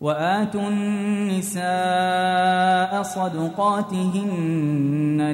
[0.00, 1.62] وآتوا النساء
[3.02, 4.36] صدقاتهن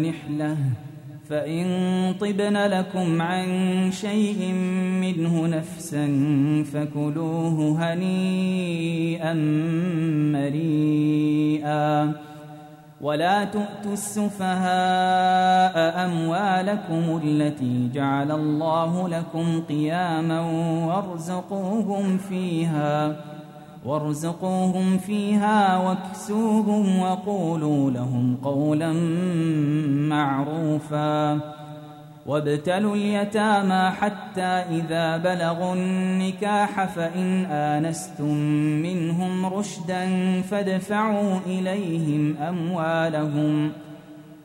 [0.09, 0.57] نحلة
[1.29, 1.65] فإن
[2.21, 3.47] طبن لكم عن
[3.93, 4.53] شيء
[5.01, 6.07] منه نفسا
[6.73, 9.35] فكلوه هنيئا
[10.33, 12.13] مريئا.
[13.01, 15.75] ولا تؤتوا السفهاء
[16.07, 20.41] أموالكم التي جعل الله لكم قياما
[20.87, 23.17] وارزقوهم فيها.
[23.85, 28.93] وارزقوهم فيها واكسوهم وقولوا لهم قولا
[30.09, 31.41] معروفا.
[32.27, 38.35] وابتلوا اليتامى حتى إذا بلغوا النكاح فإن آنستم
[38.83, 40.07] منهم رشدا
[40.43, 43.94] فادفعوا إليهم أموالهم ۖ.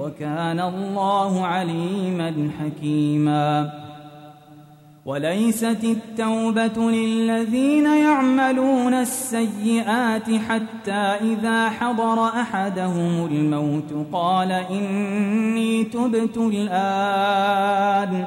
[0.00, 3.70] وكان الله عليما حكيما.
[5.06, 18.26] وليست التوبة للذين يعملون السيئات حتى إذا حضر أحدهم الموت قال إني تبت الآن.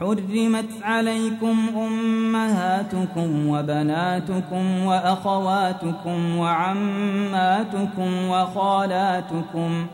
[0.00, 9.86] حرمت عليكم أمهاتكم وبناتكم وأخواتكم وعماتكم وخالاتكم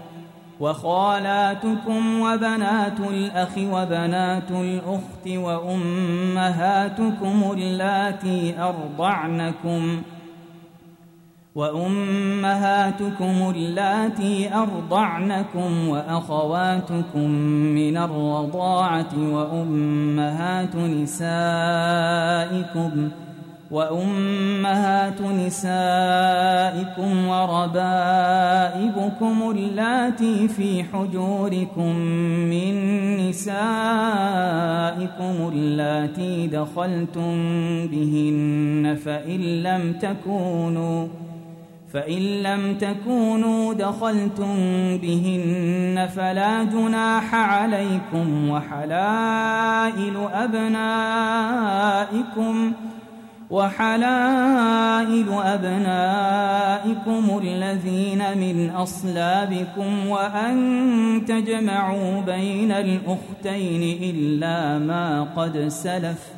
[0.61, 6.83] وخالاتكم وبنات الأخ وبنات الأخت وأمهاتكم
[7.57, 10.17] اللاتي أرضعنكم ۖ
[11.55, 17.31] وأمهاتكم اللاتي أرضعنكم وأخواتكم
[17.75, 21.88] من الرضاعة وأمهات نسائكم
[23.71, 25.69] وأمهات نسائكم
[27.28, 28.31] وربائبكم
[29.50, 31.97] اللاتي في حجوركم
[32.50, 32.75] من
[33.28, 33.59] نسائكم
[35.52, 37.37] اللاتي دخلتم
[37.87, 41.07] بهن فإن لم تكونوا
[41.92, 44.57] فإن لم تكونوا دخلتم
[45.02, 51.52] بهن فلا جناح عليكم وحلائل أبنائكم
[53.50, 56.61] وحلائل أبنائكم
[57.42, 66.38] الذين من أصلابكم وأن تجمعوا بين الأختين إلا ما قد سلف ۖ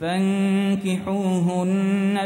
[0.00, 1.66] فانكحوهن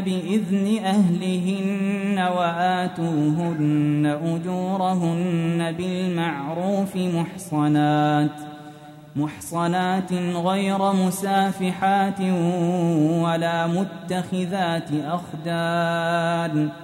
[0.00, 8.31] بإذن أهلهن وآتوهن أجورهن بالمعروف محصنات
[9.16, 12.21] محصنات غير مسافحات
[13.25, 16.84] ولا متخذات أخدان.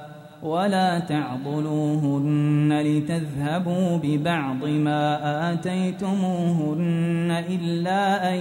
[0.43, 8.39] ولا تعضلوهن لتذهبوا ببعض ما آتيتموهن إلا أن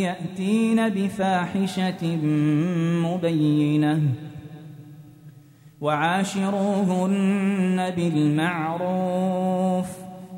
[0.00, 2.16] يأتين بفاحشة
[3.04, 4.00] مبينة.
[5.80, 10.05] وعاشروهن بالمعروف.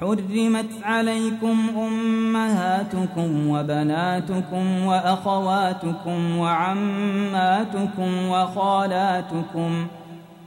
[0.00, 9.86] حرمت عليكم أمهاتكم وبناتكم وأخواتكم وعماتكم وخالاتكم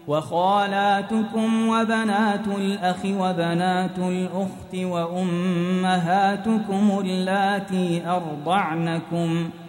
[0.07, 6.31] وخالاتكم وبنات الأخ وبنات الأخت وأمهاتكم
[6.99, 9.62] اللاتي أرضعنكم ۖ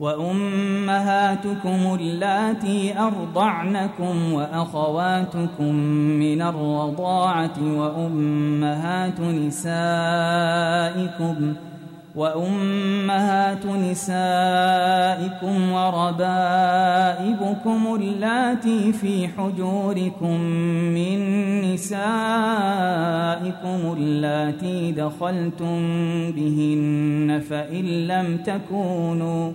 [0.00, 5.74] وأمهاتكم اللاتي أرضعنكم وأخواتكم
[6.18, 9.94] من الرضاعة وأمهات نسائكم
[12.14, 14.02] وأمهات نسائكم
[15.72, 17.00] وربائبكم
[18.00, 20.40] اللاتي في حجوركم
[20.94, 21.20] من
[21.72, 22.10] نسائكم
[23.96, 25.80] اللاتي دخلتم
[26.32, 29.52] بهن فإن لم تكونوا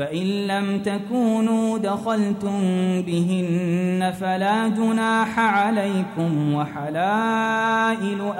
[0.00, 2.60] فإن لم تكونوا دخلتم
[3.02, 8.32] بهن فلا جناح عليكم وحلائل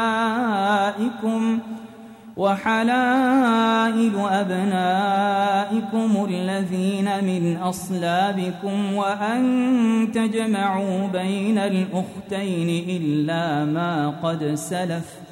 [0.00, 0.58] أبنائكم
[2.36, 15.31] وحلائل أبنائكم الذين من أصلابكم وأن تجمعوا بين الأختين إلا ما قد سلف ۖ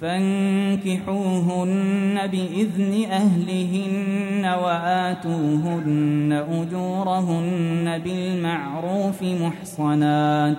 [0.00, 1.66] فانكحوهن
[2.26, 10.58] بإذن أهلهن وآتوهن أجورهن بالمعروف محصنات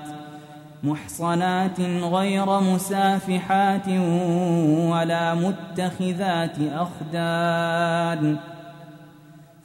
[0.84, 3.88] محصنات غير مسافحات
[4.92, 8.38] ولا متخذات أخدان.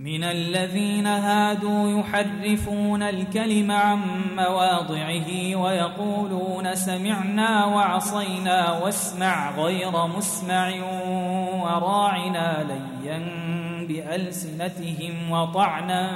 [0.00, 3.98] من الذين هادوا يحرفون الكلم عن
[4.36, 10.70] مواضعه ويقولون سمعنا وعصينا واسمع غير مسمع
[11.62, 13.18] وراعنا ليا
[13.88, 16.08] بألسنتهم وطعنا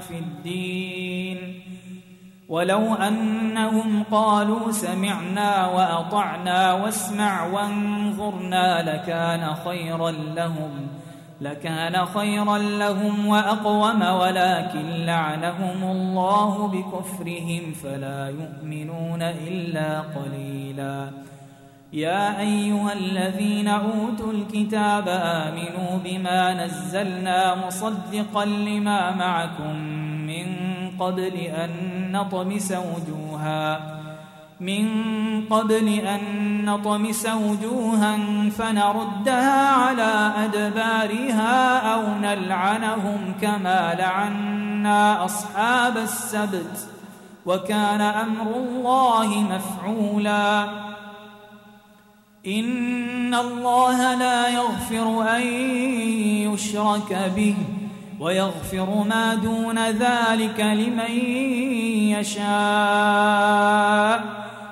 [0.00, 1.62] في الدين.
[2.48, 11.01] ولو أنهم قالوا سمعنا وأطعنا واسمع وانظرنا لكان خيرا لهم ۖ.
[11.42, 21.10] لكان خيرا لهم وأقوم ولكن لعنهم الله بكفرهم فلا يؤمنون إلا قليلا.
[21.92, 29.76] يا أيها الذين أوتوا الكتاب آمنوا بما نزلنا مصدقا لما معكم
[30.26, 30.46] من
[30.98, 31.70] قبل أن
[32.12, 34.01] نطمس وجوها.
[34.62, 34.86] من
[35.50, 36.20] قبل أن
[36.64, 38.18] نطمس وجوها
[38.50, 46.88] فنردها على أدبارها أو نلعنهم كما لعنا أصحاب السبت
[47.46, 50.64] وكان أمر الله مفعولا.
[52.46, 55.42] إن الله لا يغفر أن
[56.52, 57.54] يشرك به
[58.20, 61.10] ويغفر ما دون ذلك لمن
[62.20, 64.41] يشاء.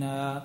[0.00, 0.42] مبينا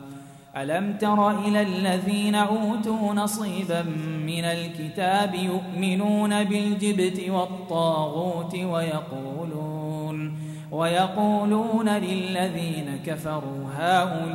[0.57, 3.81] ألم تر إلى الذين أوتوا نصيبا
[4.25, 10.37] من الكتاب يؤمنون بالجبت والطاغوت ويقولون
[10.71, 14.29] ويقولون للذين كفروا هؤلاء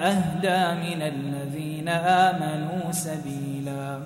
[0.00, 4.00] أهدى من الذين آمنوا سبيلا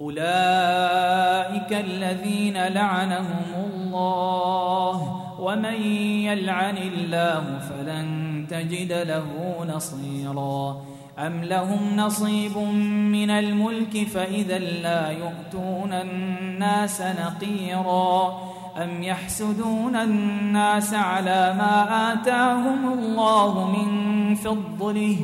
[0.00, 5.82] أولئك الذين لعنهم الله ومن
[6.22, 9.26] يلعن الله فلن تجد له
[9.76, 10.76] نصيرا.
[11.18, 12.58] أم لهم نصيب
[13.12, 18.48] من الملك فإذا لا يؤتون الناس نقيراً.
[18.82, 25.16] أم يحسدون الناس على ما آتاهم الله من فضله.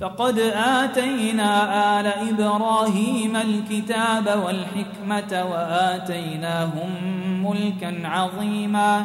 [0.00, 6.90] فقد آتينا آل إبراهيم الكتاب والحكمة وآتيناهم
[7.44, 9.04] ملكا عظيما.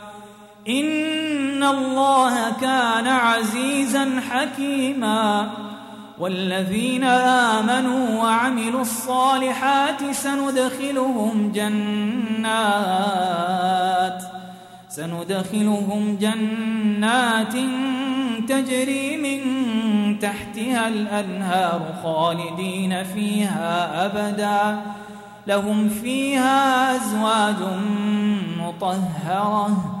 [0.67, 5.49] إن الله كان عزيزا حكيما
[6.19, 12.51] والذين آمنوا وعملوا الصالحات سندخلهم جنات
[14.89, 17.53] سندخلهم جنات
[18.47, 19.39] تجري من
[20.19, 24.81] تحتها الأنهار خالدين فيها أبدا
[25.47, 27.55] لهم فيها أزواج
[28.59, 30.00] مطهرة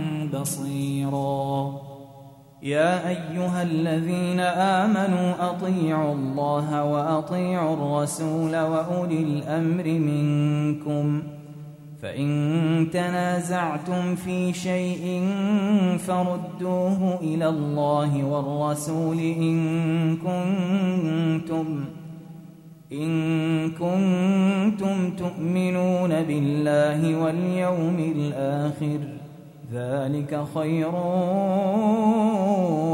[0.39, 1.81] بصيراً.
[2.63, 11.23] يا أيها الذين آمنوا أطيعوا الله وأطيعوا الرسول وأولي الأمر منكم.
[12.01, 15.29] فإن تنازعتم في شيء
[15.97, 21.85] فردوه إلى الله والرسول إن كنتم
[22.91, 29.20] إن كنتم تؤمنون بالله واليوم الآخر.
[29.73, 30.95] ذلك خير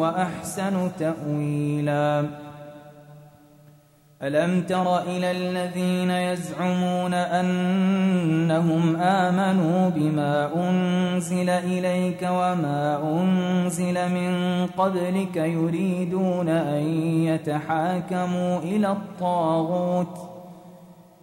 [0.02, 2.26] وأحسن تأويلا.
[4.24, 16.50] ألم تر إلى الذين يزعمون أنهم آمنوا بما أنزل إليك وما أنزل من قبلك يريدون
[16.50, 16.84] أن
[17.24, 20.27] يتحاكموا إلى الطاغوت؟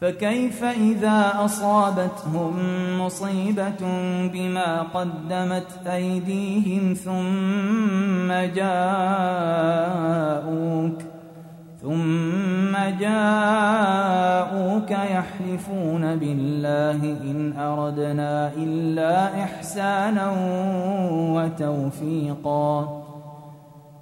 [0.00, 2.56] فكيف إذا أصابتهم
[3.00, 3.80] مصيبة
[4.32, 9.86] بما قدمت أيديهم ثم جاءوك
[11.82, 20.32] ثم جاءوك يحلفون بالله إن أردنا إلا إحسانا
[21.10, 23.05] وتوفيقا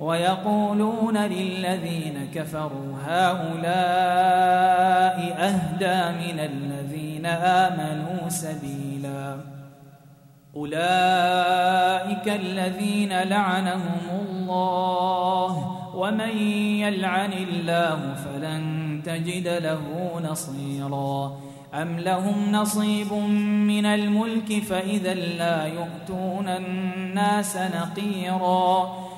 [0.00, 3.56] ويقولون للذين كفروا هؤلاء
[5.38, 9.36] أهدى من الذين آمنوا سبيلا.
[10.56, 16.38] أولئك الذين لعنهم الله ومن
[16.80, 19.80] يلعن الله فلن تجد له
[20.30, 21.36] نصيرا.
[21.74, 23.12] أم لهم نصيب
[23.68, 29.05] من الملك فإذا لا يؤتون الناس نقيرا.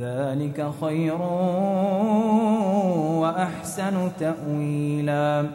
[0.00, 1.22] ذلك خير
[3.20, 5.46] وأحسن تأويلا.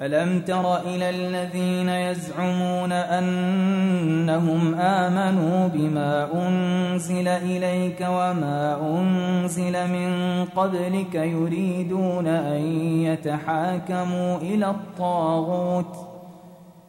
[0.00, 12.26] ألم تر إلى الذين يزعمون أنهم آمنوا بما أنزل إليك وما أنزل من قبلك يريدون
[12.26, 12.60] أن
[13.02, 16.07] يتحاكموا إلى الطاغوت؟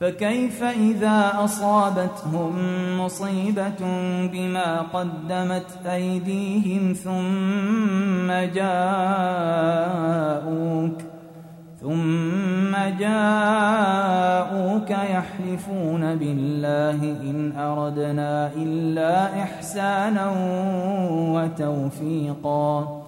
[0.00, 2.54] فكيف إذا أصابتهم
[3.00, 3.76] مصيبة
[4.32, 9.88] بما قدمت أيديهم ثم جاءوك
[11.80, 20.32] ثم جاءوك يحلفون بالله إن أردنا إلا إحسانا
[21.34, 23.07] وتوفيقا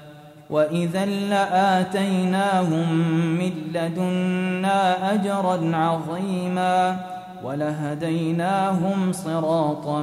[0.51, 2.93] وإذا لآتيناهم
[3.39, 6.97] من لدنا أجرا عظيما
[7.43, 10.01] ولهديناهم صراطا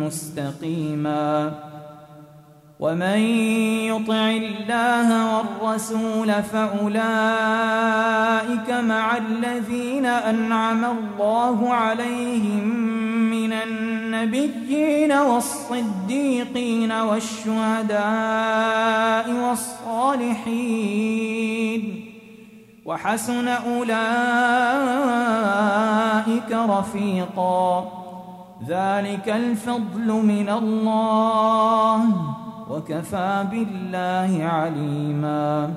[0.00, 1.52] مستقيما
[2.80, 3.18] ومن
[3.92, 7.00] يطع الله والرسول فأولئك
[8.70, 12.64] مع الذين أنعم الله عليهم
[13.30, 18.00] من النبيين والصديقين والشهداء
[19.32, 20.90] والصالحين
[22.84, 23.90] وحسن أولئك
[26.52, 27.92] رفيقا
[28.68, 32.04] ذلك الفضل من الله
[32.70, 35.74] وكفى بالله عليما.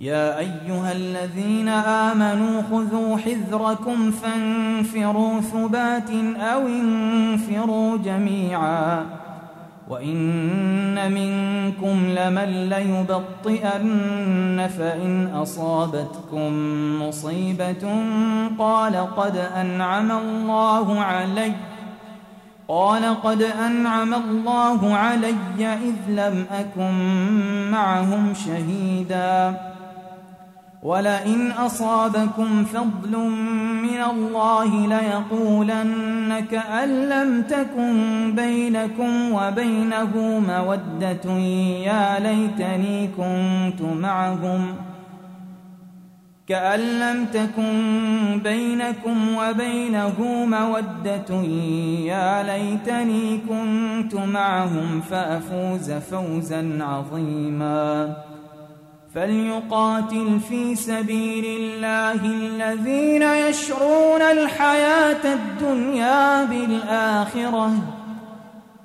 [0.00, 9.06] يا أيها الذين آمنوا خذوا حذركم فانفروا ثبات أو انفروا جميعا.
[9.88, 16.52] وإن منكم لمن ليبطئن فإن أصابتكم
[17.02, 18.04] مصيبة
[18.58, 21.52] قال قد أنعم الله عليّ.
[22.72, 26.94] قال قد أنعم الله علي إذ لم أكن
[27.70, 29.60] معهم شهيدا.
[30.82, 33.18] ولئن أصابكم فضل
[33.82, 41.32] من الله ليقولن كأن لم تكن بينكم وبينه مودة
[41.86, 44.91] يا ليتني كنت معهم ۖ.
[46.48, 50.14] كأن لم تكن بينكم وبينه
[50.46, 51.34] مودة.
[52.06, 58.16] يا ليتني كنت معهم فأفوز فوزا عظيما.
[59.14, 68.01] فليقاتل في سبيل الله الذين يشرون الحياة الدنيا بالآخرة.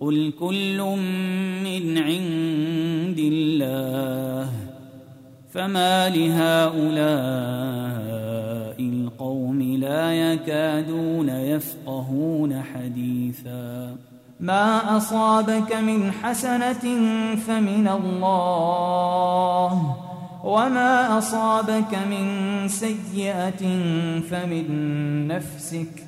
[0.00, 0.82] قل كل
[1.64, 4.50] من عند الله
[5.50, 7.08] فما لهؤلاء
[8.80, 13.96] القوم لا يكادون يفقهون حديثا
[14.40, 16.84] ما اصابك من حسنه
[17.46, 19.96] فمن الله
[20.44, 22.28] وما اصابك من
[22.68, 23.62] سيئه
[24.30, 24.66] فمن
[25.28, 26.07] نفسك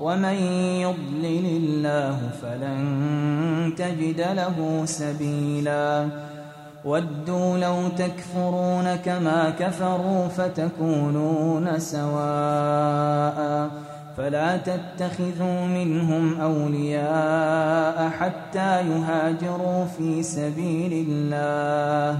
[0.00, 0.34] ومن
[0.80, 6.08] يضلل الله فلن تجد له سبيلا.
[6.84, 13.70] ودوا لو تكفرون كما كفروا فتكونون سواء.
[14.16, 22.18] فلا تتخذوا منهم أولياء حتى يهاجروا في سبيل الله.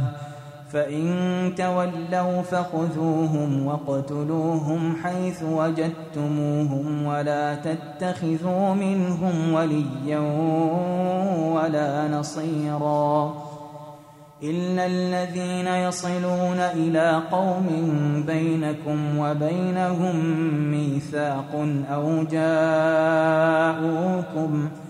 [0.72, 10.18] فإن تولوا فخذوهم واقتلوهم حيث وجدتموهم ولا تتخذوا منهم وليا
[11.54, 13.34] ولا نصيرا
[14.42, 17.66] إلا الذين يصلون إلى قوم
[18.26, 20.16] بينكم وبينهم
[20.70, 23.50] ميثاق أو جاءوكم
[24.86, 24.89] ۖ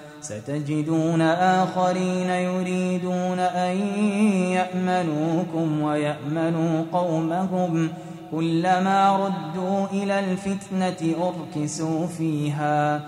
[0.21, 3.77] ستجدون آخرين يريدون أن
[4.51, 7.89] يأمنوكم ويأمنوا قومهم
[8.31, 13.01] كلما ردوا إلى الفتنة أركسوا فيها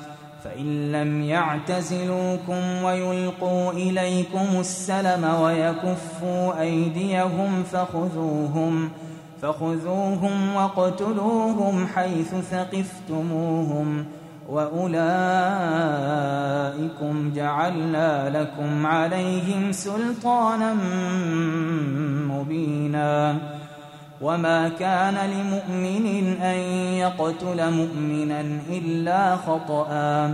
[0.43, 8.89] فإن لم يعتزلوكم ويلقوا إليكم السلم ويكفوا أيديهم فخذوهم
[9.41, 14.94] فخذوهم واقتلوهم حيث ثقفتموهم ۖ واولئكم
[17.36, 20.74] جعلنا لكم عليهم سلطانا
[22.28, 23.38] مبينا
[24.22, 26.58] وما كان لمؤمن ان
[27.04, 30.34] يقتل مؤمنا الا خطأ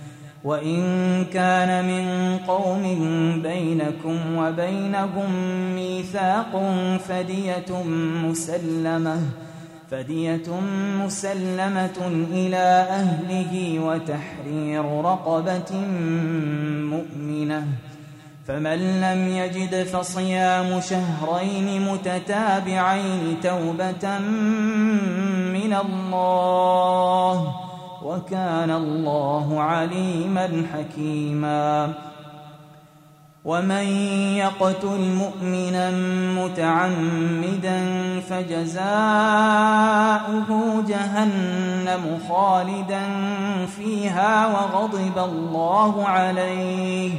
[0.43, 2.83] وإن كان من قوم
[3.43, 5.29] بينكم وبينهم
[5.75, 6.73] ميثاق
[7.07, 7.83] فدية
[8.23, 9.21] مسلمة
[9.91, 10.49] فدية
[11.05, 15.71] مسلمة إلى أهله وتحرير رقبة
[16.89, 17.67] مؤمنة.
[18.47, 24.19] فمن لم يجد فصيام شهرين متتابعين توبة
[25.53, 27.70] من الله
[28.05, 31.93] وكان الله عليما حكيما.
[33.45, 33.85] ومن
[34.37, 35.91] يقتل مؤمنا
[36.41, 37.79] متعمدا
[38.29, 38.81] فجزاؤه
[40.87, 43.01] جهنم خالدا
[43.65, 47.11] فيها وغضب الله عليه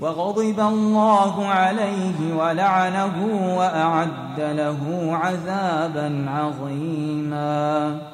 [0.00, 3.16] وغضب الله عليه ولعنه
[3.58, 8.13] وأعد له عذابا عظيما.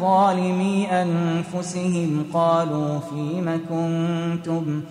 [0.00, 4.82] ظالمي أنفسهم قالوا فيم كنتم؟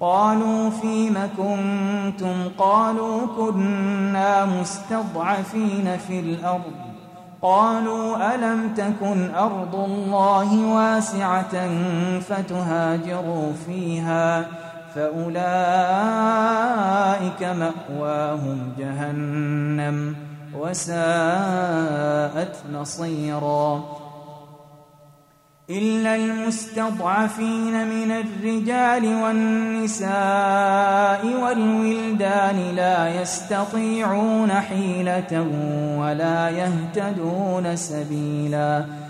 [0.00, 6.72] قالوا فيم كنتم؟ قالوا كنا مستضعفين في الأرض.
[7.42, 11.68] قالوا ألم تكن أرض الله واسعة
[12.20, 14.46] فتهاجروا فيها؟
[14.94, 15.40] فأولئك
[17.42, 20.16] مأواهم جهنم
[20.58, 23.84] وساءت مصيرا.
[25.70, 30.06] إلا المستضعفين من الرجال والنساء
[31.42, 35.46] والولدان لا يستطيعون حيلة
[35.98, 39.09] ولا يهتدون سبيلاً.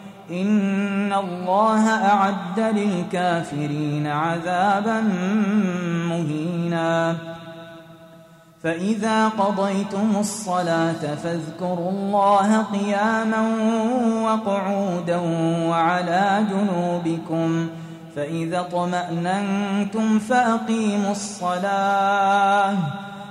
[0.31, 5.01] إن الله أعد للكافرين عذابا
[6.09, 7.15] مهينا.
[8.63, 13.41] فإذا قضيتم الصلاة فاذكروا الله قياما
[14.25, 15.17] وقعودا
[15.69, 17.67] وعلى جنوبكم
[18.15, 22.77] فإذا طمأننتم فأقيموا الصلاة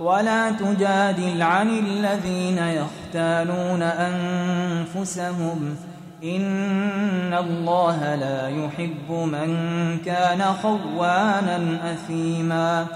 [0.00, 5.76] ولا تجادل عن الذين يختالون أنفسهم.
[6.24, 9.56] إن الله لا يحب من
[10.04, 12.86] كان خوانا أثيما.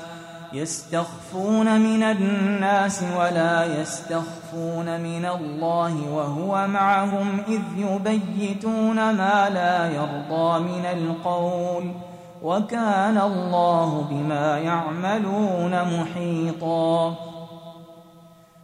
[0.52, 10.84] يستخفون من الناس ولا يستخفون من الله وهو معهم إذ يبيتون ما لا يرضى من
[10.84, 12.13] القول.
[12.44, 17.14] وكان الله بما يعملون محيطا.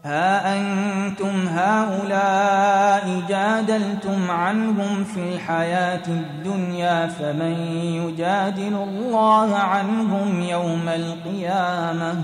[0.05, 12.15] ها أنتم هؤلاء جادلتم عنهم في الحياة الدنيا فمن يجادل الله عنهم يوم القيامة؟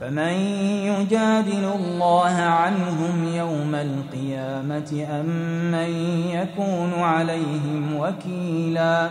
[0.00, 0.32] فمن
[0.88, 5.26] يجادل الله عنهم يوم القيامة أم
[5.72, 5.90] من
[6.30, 9.10] يكون عليهم وكيلا؟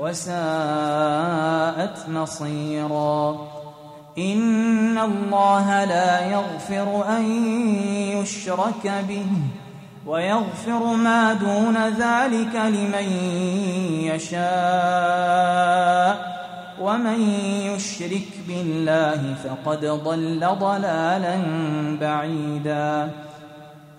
[0.00, 3.48] وساءت مصيرا.
[4.18, 7.24] إن الله لا يغفر أن
[8.18, 9.26] يشرك به
[10.06, 13.12] ويغفر ما دون ذلك لمن
[14.14, 15.30] يشاء.
[16.80, 17.20] ومن
[17.60, 21.36] يشرك بالله فقد ضل ضلالا
[22.00, 23.10] بعيدا.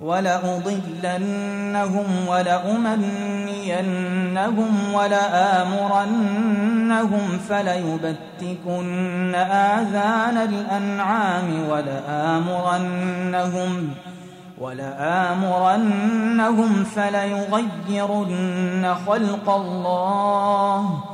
[0.00, 3.04] ولأضلنهم ولأمنينهم
[4.94, 6.18] ولآمرنهم
[7.48, 12.90] فليبتكن آذان الأنعام ولآمرنهم
[14.60, 16.04] ولآمرنهم
[16.84, 21.13] فليغيرن خلق الله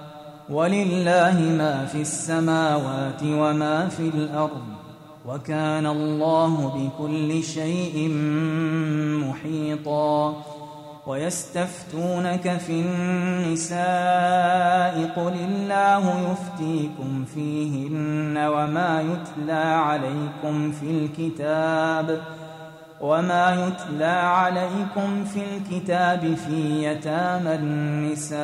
[0.51, 4.63] ولله ما في السماوات وما في الأرض
[5.27, 8.09] وكان الله بكل شيء
[9.27, 10.43] محيطا
[11.07, 13.81] ويستفتونك في النساء
[15.15, 22.21] قل الله يفتيكم فيهن وما يتلى عليكم في الكتاب
[23.01, 28.41] وما يتلى عليكم في الكتاب في يتامى النساء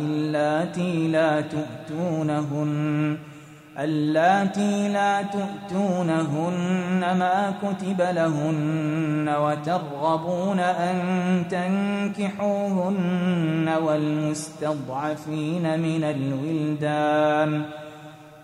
[0.00, 3.18] اللاتي لا تؤتونهن
[3.78, 10.98] اللاتي لا تؤتونهن ما كتب لهن وترغبون أن
[12.18, 17.62] تنكحوهن والمستضعفين من الولدان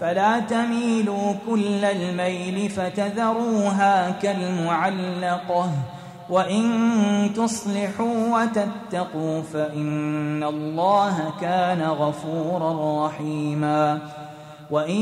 [0.00, 5.70] فلا تميلوا كل الميل فتذروها كالمعلقة.
[6.30, 13.98] وإن تصلحوا وتتقوا فإن الله كان غفورا رحيما.
[14.70, 15.00] وإن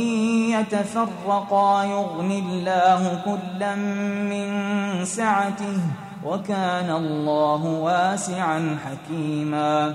[0.51, 4.49] يتفرقا يغن الله كلا من
[5.05, 5.79] سعته
[6.25, 9.95] وكان الله واسعا حكيما.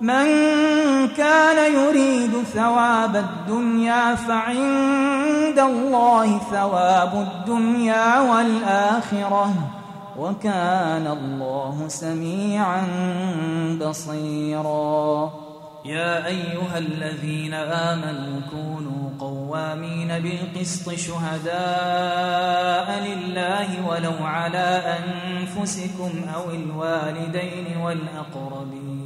[0.00, 0.26] من
[1.16, 9.54] كان يريد ثواب الدنيا فعند الله ثواب الدنيا والآخرة.
[10.18, 12.86] وكان الله سميعا
[13.80, 15.32] بصيرا.
[15.84, 29.05] يا أيها الذين آمنوا كونوا قوامين بالقسط شهداء لله ولو على أنفسكم أو الوالدين والأقربين.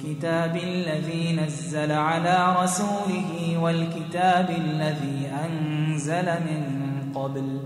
[0.00, 6.62] الكتاب الذي نزل على رسوله والكتاب الذي أنزل من
[7.14, 7.60] قبل.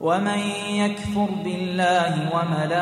[0.00, 0.38] ومن
[0.70, 2.74] يكفر بالله وملائكته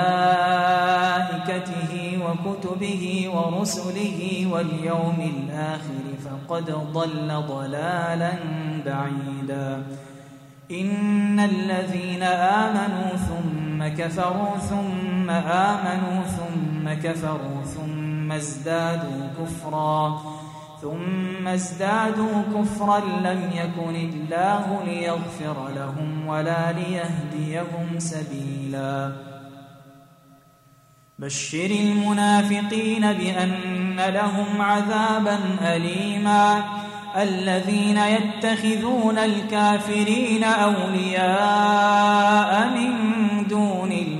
[2.25, 8.33] وكتبه ورسله واليوم الآخر فقد ضل ضلالا
[8.87, 9.83] بعيدا.
[10.71, 12.23] إن الذين
[12.63, 18.00] آمنوا ثم كفروا ثم آمنوا ثم كفروا ثم
[18.33, 20.23] ازدادوا كفرا.
[20.83, 29.13] ثم ازدادوا كفرا لم يكن الله ليغفر لهم ولا ليهديهم سبيلا.
[31.19, 36.65] بشر المنافقين بأن لهم عذابا أليما.
[37.17, 42.93] الذين يتخذون الكافرين أولياء من
[43.49, 44.20] دون المؤمنين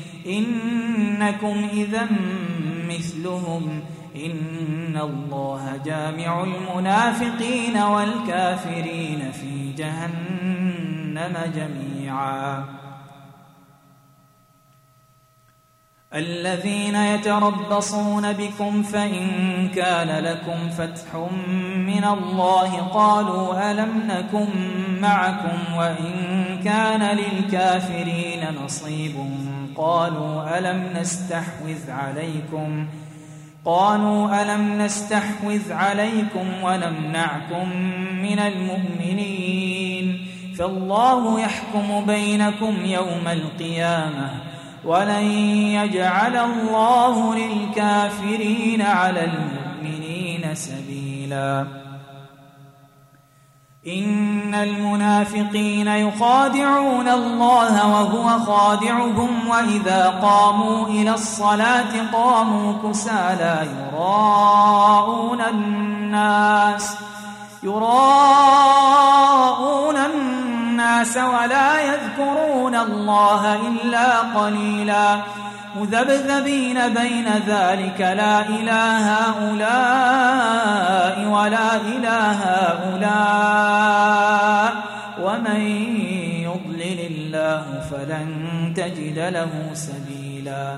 [0.27, 2.07] إنكم إذا
[2.89, 3.81] مثلهم.
[4.15, 12.80] إن الله جامع المنافقين والكافرين في جهنم جميعا.
[16.13, 19.27] الذين يتربصون بكم فإن
[19.75, 21.15] كان لكم فتح
[21.75, 24.47] من الله قالوا ألم نكن
[25.01, 26.13] معكم وإن
[26.63, 29.15] كان للكافرين نصيب
[29.75, 33.11] قالوا ألم نستحوذ عليكم ۖ
[33.65, 37.69] قالوا ألم نستحوذ عليكم ونمنعكم
[38.21, 40.27] من المؤمنين
[40.57, 44.50] فالله يحكم بينكم يوم القيامة
[44.85, 45.23] ولن
[45.71, 51.81] يجعل الله للكافرين على المؤمنين سبيلاً.
[53.87, 66.97] إن المنافقين يخادعون الله وهو خادعهم وإذا قاموا إلى الصلاة قاموا كسالى يراءون الناس.
[67.63, 67.95] يراءون
[69.97, 70.30] الناس.
[70.99, 75.17] ولا يذكرون الله إلا قليلاً.
[75.75, 79.71] مذبذبين بين ذلك لا إله هؤلاء
[81.27, 83.11] ولا إله هؤلاء.
[85.21, 85.61] ومن
[86.41, 88.27] يضلل الله فلن
[88.75, 90.77] تجد له سبيلا.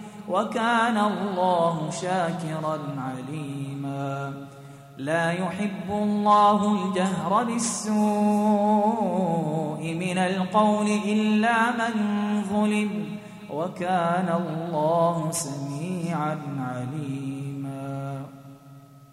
[0.31, 4.33] وكان الله شاكرا عليما.
[4.97, 7.93] لا يحب الله الجهر بالسوء
[9.99, 11.93] من القول إلا من
[12.49, 13.05] ظلم
[13.49, 18.25] وكان الله سميعا عليما.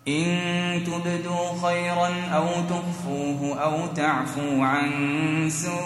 [0.09, 4.91] إن تبدوا خيرا أو تخفوه أو تعفوا عن
[5.51, 5.79] سوء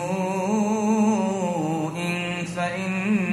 [2.57, 3.32] فإن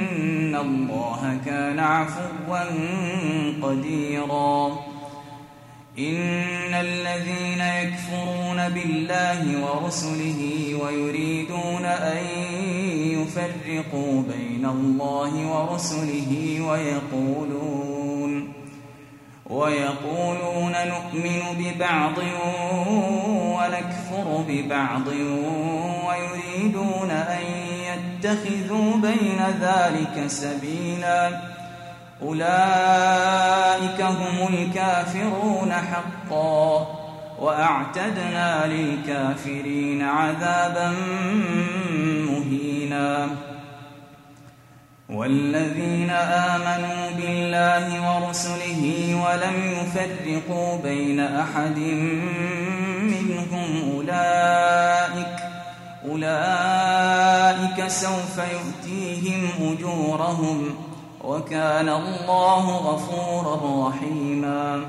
[0.60, 2.64] الله كان عفوا
[3.62, 4.90] قديراً.
[5.98, 12.24] إن الذين يكفرون بالله ورسله ويريدون أن
[12.96, 18.52] يفرقوا بين الله ورسله ويقولون
[19.50, 22.18] ويقولون نؤمن ببعض
[23.56, 25.08] ونكفر ببعض
[26.06, 27.59] ويريدون أن
[28.24, 31.40] يتخذوا بين ذلك سبيلاً.
[32.22, 36.86] أولئك هم الكافرون حقا
[37.38, 40.92] وأعتدنا للكافرين عذابا
[42.30, 43.28] مهينا.
[45.10, 51.78] والذين آمنوا بالله ورسله ولم يفرقوا بين أحد
[53.02, 55.39] منهم أولئك
[56.10, 60.74] أولئك سوف يؤتيهم أجورهم
[61.24, 64.80] وكان الله غفورا رحيما.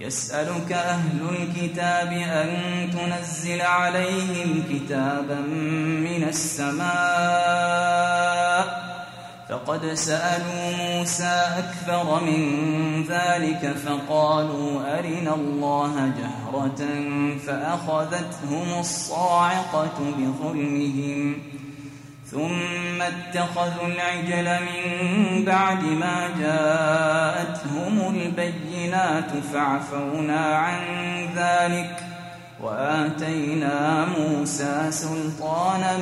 [0.00, 2.50] يسألك أهل الكتاب أن
[2.90, 5.40] تنزل عليهم كتابا
[6.00, 6.90] من السماء
[9.50, 16.86] فقد سألوا موسى أكثر من ذلك فقالوا أرنا الله جهرة
[17.46, 21.38] فأخذتهم الصاعقة بظلمهم
[22.26, 30.78] ثم اتخذوا العجل من بعد ما جاءتهم البينات فعفونا عن
[31.36, 31.96] ذلك
[32.62, 35.98] وآتينا موسى سلطانا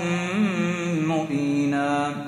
[1.02, 2.27] مبينا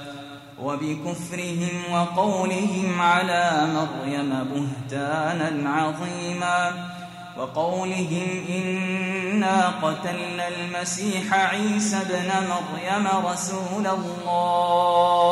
[0.63, 6.91] وبكفرهم وقولهم على مريم بهتانا عظيما
[7.37, 15.31] وقولهم إنا قتلنا المسيح عيسى ابن مريم رسول الله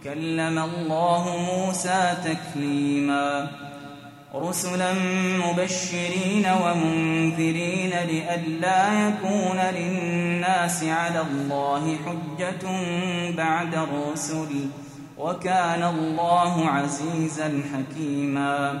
[0.00, 3.48] وكلم الله موسى تكليما.
[4.34, 4.94] رسلا
[5.44, 12.64] مبشرين ومنذرين لئلا يكون للناس على الله حجة
[13.36, 14.48] بعد الرسل
[15.18, 18.80] وكان الله عزيزا حكيما.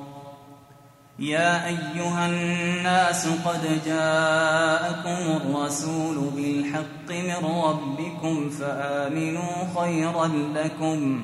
[1.21, 11.21] يا أيها الناس قد جاءكم الرسول بالحق من ربكم فآمنوا خيرا لكم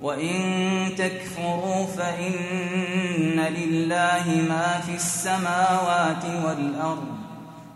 [0.00, 0.34] وإن
[0.98, 7.06] تكفروا فإن لله ما في السماوات والأرض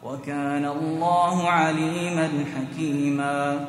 [0.02, 3.68] وكان الله عليما حكيما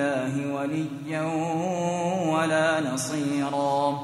[0.00, 1.22] الله وليا
[2.32, 3.98] ولا نصيرا.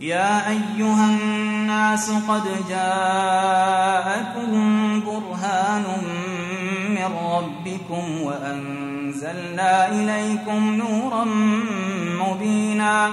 [0.00, 4.50] يا أيها الناس قد جاءكم
[5.06, 5.84] برهان
[6.88, 11.24] من ربكم وأنزلنا إليكم نورا
[12.24, 13.12] مبينا.